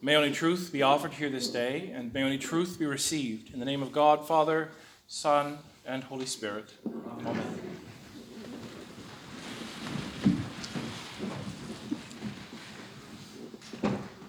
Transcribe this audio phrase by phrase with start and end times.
[0.00, 3.52] May only truth be offered here this day, and may only truth be received.
[3.52, 4.70] In the name of God, Father,
[5.08, 6.72] Son, and Holy Spirit.
[7.26, 7.42] Amen.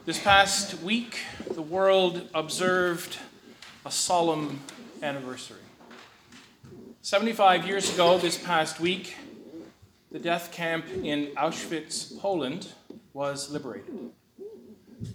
[0.08, 1.20] This past week,
[1.52, 3.20] the world observed
[3.86, 4.62] a solemn
[5.04, 5.58] anniversary.
[7.04, 9.16] 75 years ago, this past week,
[10.12, 12.70] the death camp in Auschwitz, Poland,
[13.14, 14.10] was liberated.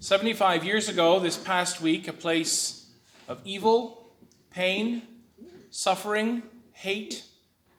[0.01, 2.87] 75 years ago, this past week, a place
[3.29, 4.15] of evil,
[4.51, 5.03] pain,
[5.71, 7.25] suffering, hate,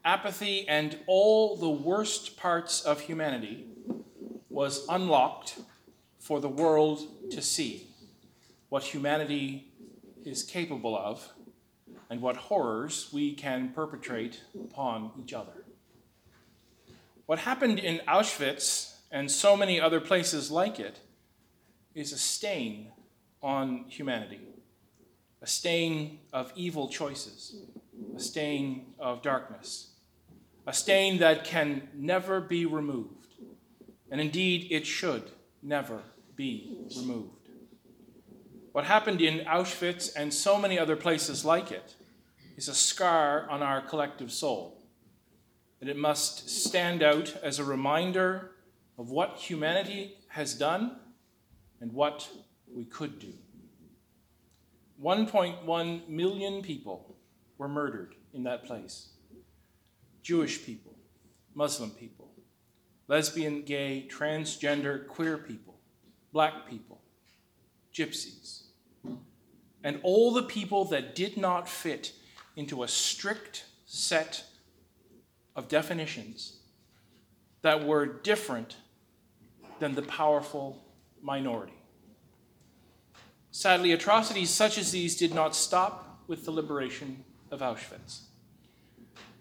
[0.03, 3.65] apathy, and all the worst parts of humanity
[4.49, 5.59] was unlocked
[6.19, 7.87] for the world to see
[8.69, 9.71] what humanity
[10.23, 11.33] is capable of
[12.11, 15.65] and what horrors we can perpetrate upon each other.
[17.25, 20.99] What happened in Auschwitz and so many other places like it
[21.95, 22.91] is a stain
[23.41, 24.41] on humanity,
[25.41, 27.63] a stain of evil choices,
[28.15, 29.93] a stain of darkness,
[30.67, 33.35] a stain that can never be removed.
[34.11, 35.31] And indeed, it should
[35.63, 36.01] never
[36.35, 37.31] be removed.
[38.73, 41.95] What happened in Auschwitz and so many other places like it
[42.57, 44.81] is a scar on our collective soul.
[45.79, 48.51] And it must stand out as a reminder
[48.97, 50.97] of what humanity has done
[51.85, 52.27] and what
[52.73, 53.31] we could do.
[55.03, 57.15] 1.1 million people
[57.59, 59.09] were murdered in that place
[60.23, 60.95] Jewish people,
[61.53, 62.31] Muslim people,
[63.07, 65.75] lesbian, gay, transgender, queer people,
[66.33, 67.01] black people,
[67.93, 68.63] gypsies,
[69.83, 72.13] and all the people that did not fit
[72.55, 74.43] into a strict set
[75.55, 76.57] of definitions
[77.61, 78.77] that were different
[79.79, 80.83] than the powerful
[81.21, 81.74] minority.
[83.55, 88.23] Sadly, atrocities such as these did not stop with the liberation of Auschwitz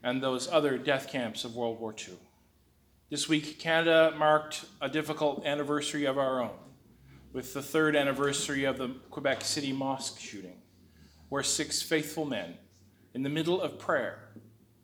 [0.05, 2.15] and those other death camps of World War II.
[3.11, 6.55] This week, Canada marked a difficult anniversary of our own,
[7.33, 10.63] with the third anniversary of the Quebec City mosque shooting,
[11.29, 12.55] where six faithful men,
[13.15, 14.29] in the middle of prayer,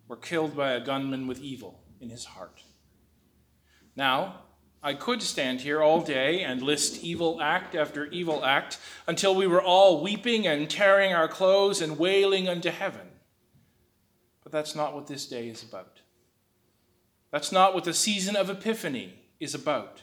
[0.08, 2.64] were killed by a gunman with evil in his heart.
[3.94, 4.40] Now,
[4.82, 9.46] I could stand here all day and list evil act after evil act until we
[9.46, 13.08] were all weeping and tearing our clothes and wailing unto heaven.
[14.42, 16.00] But that's not what this day is about.
[17.30, 20.02] That's not what the season of Epiphany is about.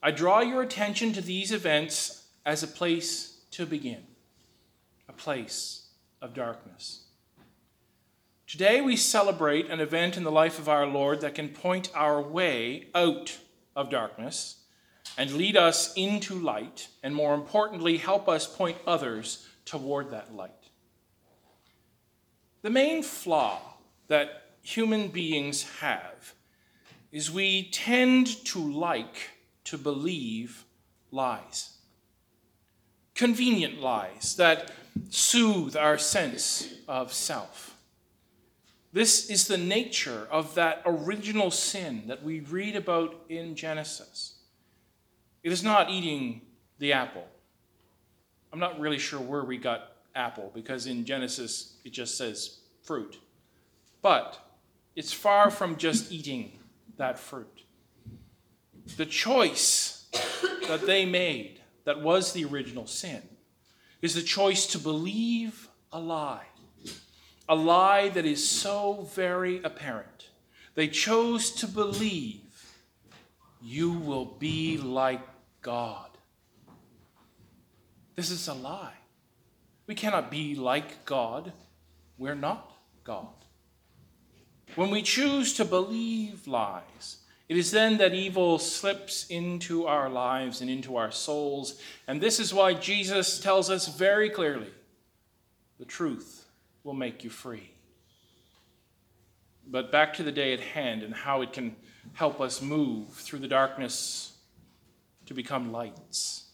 [0.00, 4.06] I draw your attention to these events as a place to begin,
[5.08, 5.88] a place
[6.22, 7.02] of darkness.
[8.46, 12.22] Today we celebrate an event in the life of our Lord that can point our
[12.22, 13.38] way out
[13.78, 14.56] of darkness
[15.16, 20.50] and lead us into light, and more importantly, help us point others toward that light.
[22.62, 23.60] The main flaw
[24.08, 26.34] that human beings have
[27.12, 29.30] is we tend to like
[29.64, 30.64] to believe
[31.12, 31.76] lies.
[33.14, 34.72] Convenient lies that
[35.08, 37.76] soothe our sense of self.
[38.98, 44.40] This is the nature of that original sin that we read about in Genesis.
[45.44, 46.40] It is not eating
[46.80, 47.24] the apple.
[48.52, 53.20] I'm not really sure where we got apple because in Genesis it just says fruit.
[54.02, 54.36] But
[54.96, 56.58] it's far from just eating
[56.96, 57.62] that fruit.
[58.96, 60.08] The choice
[60.66, 63.22] that they made, that was the original sin,
[64.02, 66.46] is the choice to believe a lie
[67.48, 70.28] a lie that is so very apparent.
[70.74, 72.42] They chose to believe
[73.62, 75.22] you will be like
[75.62, 76.10] God.
[78.14, 78.94] This is a lie.
[79.86, 81.52] We cannot be like God.
[82.18, 82.72] We're not
[83.04, 83.28] God.
[84.74, 90.60] When we choose to believe lies, it is then that evil slips into our lives
[90.60, 91.80] and into our souls.
[92.06, 94.70] And this is why Jesus tells us very clearly
[95.78, 96.47] the truth
[96.84, 97.70] will make you free.
[99.66, 101.76] But back to the day at hand and how it can
[102.14, 104.36] help us move through the darkness
[105.26, 106.48] to become lights.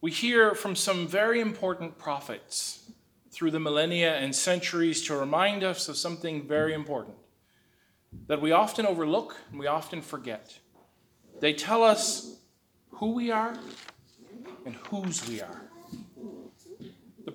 [0.00, 2.90] We hear from some very important prophets
[3.30, 7.16] through the millennia and centuries to remind us of something very important
[8.26, 10.58] that we often overlook and we often forget.
[11.40, 12.38] They tell us
[12.90, 13.54] who we are
[14.66, 15.67] and whose we are.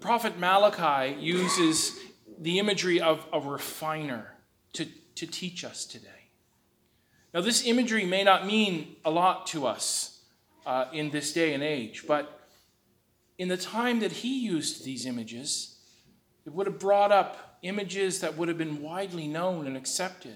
[0.03, 1.97] Prophet Malachi uses
[2.37, 4.35] the imagery of a refiner
[4.73, 4.85] to,
[5.15, 6.09] to teach us today.
[7.33, 10.19] Now, this imagery may not mean a lot to us
[10.65, 12.41] uh, in this day and age, but
[13.37, 15.77] in the time that he used these images,
[16.45, 20.35] it would have brought up images that would have been widely known and accepted.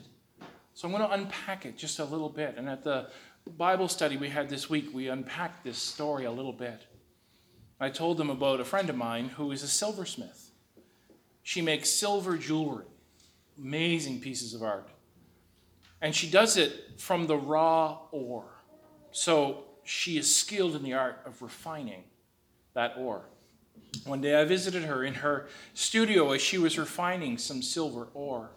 [0.75, 2.55] So I'm going to unpack it just a little bit.
[2.55, 3.09] And at the
[3.57, 6.87] Bible study we had this week, we unpacked this story a little bit.
[7.79, 10.51] I told them about a friend of mine who is a silversmith.
[11.43, 12.85] She makes silver jewelry,
[13.57, 14.89] amazing pieces of art.
[16.01, 18.63] And she does it from the raw ore.
[19.11, 22.03] So she is skilled in the art of refining
[22.73, 23.25] that ore.
[24.05, 28.49] One day I visited her in her studio as she was refining some silver ore.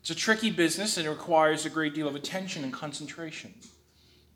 [0.00, 3.54] It's a tricky business and it requires a great deal of attention and concentration.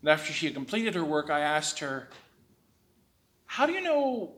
[0.01, 2.09] And after she had completed her work, I asked her,
[3.51, 4.31] How do you know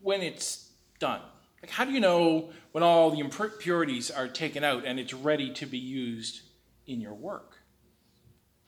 [0.00, 0.70] when it's
[1.00, 1.20] done?
[1.60, 5.52] Like, how do you know when all the impurities are taken out and it's ready
[5.54, 6.42] to be used
[6.86, 7.56] in your work?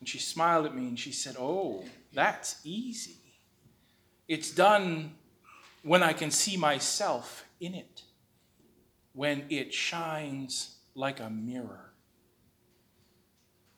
[0.01, 3.19] And she smiled at me and she said, Oh, that's easy.
[4.27, 5.15] It's done
[5.85, 8.03] when I can see myself in it,
[9.13, 11.93] when it shines like a mirror.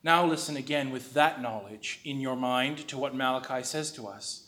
[0.02, 4.43] Now, listen again with that knowledge in your mind to what Malachi says to us.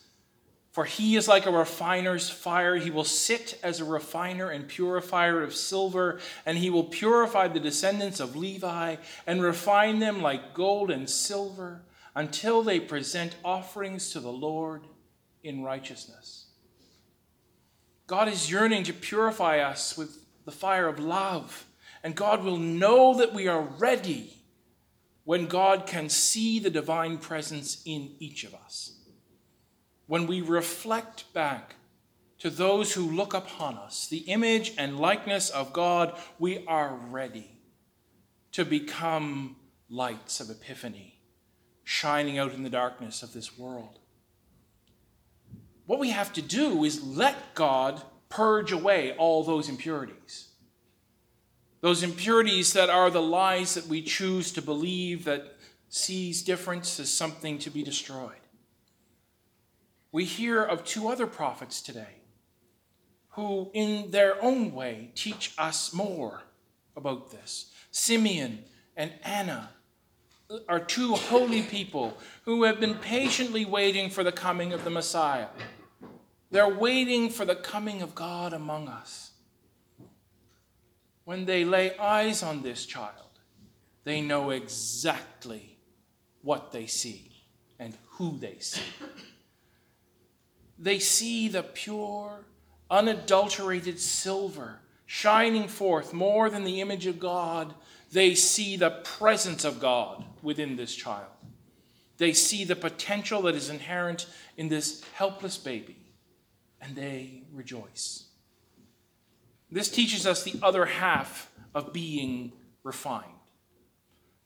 [0.76, 2.76] For he is like a refiner's fire.
[2.76, 7.58] He will sit as a refiner and purifier of silver, and he will purify the
[7.58, 8.96] descendants of Levi
[9.26, 11.80] and refine them like gold and silver
[12.14, 14.82] until they present offerings to the Lord
[15.42, 16.48] in righteousness.
[18.06, 21.64] God is yearning to purify us with the fire of love.
[22.04, 24.42] And God will know that we are ready
[25.24, 28.92] when God can see the divine presence in each of us.
[30.06, 31.76] When we reflect back
[32.38, 37.50] to those who look upon us, the image and likeness of God, we are ready
[38.52, 39.56] to become
[39.88, 41.20] lights of epiphany,
[41.84, 43.98] shining out in the darkness of this world
[45.86, 50.48] what we have to do is let God purge away all those impurities.
[51.80, 55.54] Those impurities that are the lies that we choose to believe that
[55.88, 58.32] sees difference as something to be destroyed.
[60.12, 62.22] We hear of two other prophets today
[63.30, 66.42] who, in their own way, teach us more
[66.96, 67.70] about this.
[67.90, 68.64] Simeon
[68.96, 69.70] and Anna
[70.68, 75.48] are two holy people who have been patiently waiting for the coming of the Messiah.
[76.50, 79.32] They're waiting for the coming of God among us.
[81.24, 83.12] When they lay eyes on this child,
[84.04, 85.78] they know exactly
[86.42, 87.32] what they see
[87.78, 88.80] and who they see.
[90.78, 92.44] They see the pure,
[92.90, 97.74] unadulterated silver shining forth more than the image of God.
[98.12, 101.30] They see the presence of God within this child.
[102.18, 104.26] They see the potential that is inherent
[104.56, 105.96] in this helpless baby
[106.80, 108.24] and they rejoice.
[109.70, 112.52] This teaches us the other half of being
[112.82, 113.24] refined.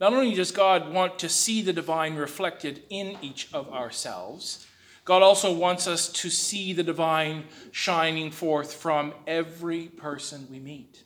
[0.01, 4.67] Not only does God want to see the divine reflected in each of ourselves,
[5.11, 11.03] God also wants us to see the divine shining forth from every person we meet.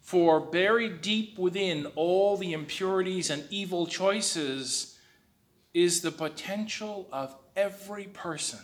[0.00, 4.98] For buried deep within all the impurities and evil choices
[5.72, 8.58] is the potential of every person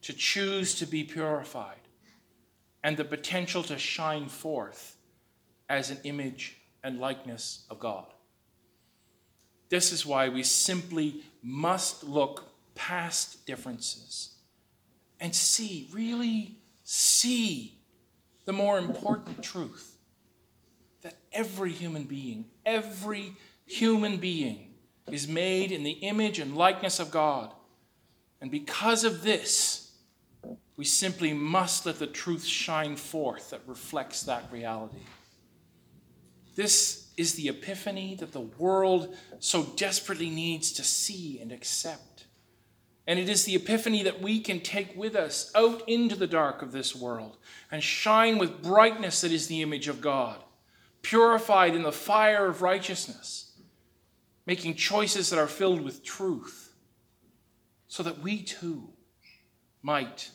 [0.00, 1.86] to choose to be purified,
[2.82, 4.96] and the potential to shine forth
[5.68, 8.06] as an image and likeness of God.
[9.68, 14.34] This is why we simply must look past differences
[15.20, 17.78] and see, really see,
[18.44, 19.96] the more important truth
[21.02, 23.36] that every human being, every
[23.66, 24.74] human being
[25.10, 27.52] is made in the image and likeness of God.
[28.40, 29.92] And because of this,
[30.76, 35.04] we simply must let the truth shine forth that reflects that reality.
[36.56, 42.26] This is the epiphany that the world so desperately needs to see and accept.
[43.06, 46.62] And it is the epiphany that we can take with us out into the dark
[46.62, 47.36] of this world
[47.70, 50.42] and shine with brightness that is the image of God,
[51.02, 53.52] purified in the fire of righteousness,
[54.46, 56.74] making choices that are filled with truth,
[57.88, 58.88] so that we too
[59.82, 60.30] might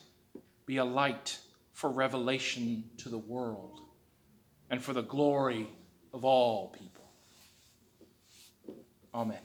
[0.66, 1.38] be a light
[1.72, 3.80] for revelation to the world
[4.68, 5.68] and for the glory
[6.12, 7.04] of all people.
[9.14, 9.38] Amen.